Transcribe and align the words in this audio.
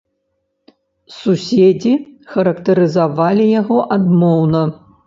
Суседзі 1.17 1.93
характарызавалі 2.33 3.45
яго 3.61 3.77
адмоўна. 3.99 4.69